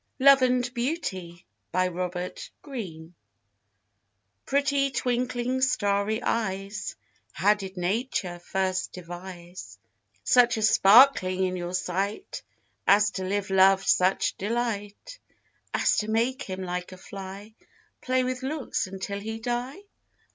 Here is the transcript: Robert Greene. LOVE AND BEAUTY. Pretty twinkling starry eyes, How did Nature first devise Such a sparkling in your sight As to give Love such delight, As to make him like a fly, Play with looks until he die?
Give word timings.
Robert 0.19 0.47
Greene. 0.71 1.41
LOVE 1.73 2.15
AND 2.15 2.49
BEAUTY. 2.63 3.15
Pretty 4.47 4.89
twinkling 4.89 5.61
starry 5.61 6.23
eyes, 6.23 6.95
How 7.33 7.53
did 7.53 7.77
Nature 7.77 8.39
first 8.39 8.93
devise 8.93 9.77
Such 10.23 10.57
a 10.57 10.63
sparkling 10.63 11.43
in 11.43 11.55
your 11.55 11.75
sight 11.75 12.41
As 12.87 13.11
to 13.11 13.29
give 13.29 13.51
Love 13.51 13.83
such 13.85 14.35
delight, 14.37 15.19
As 15.71 15.97
to 15.97 16.09
make 16.09 16.41
him 16.41 16.63
like 16.63 16.91
a 16.91 16.97
fly, 16.97 17.53
Play 18.01 18.23
with 18.23 18.41
looks 18.41 18.87
until 18.87 19.19
he 19.19 19.37
die? 19.39 19.81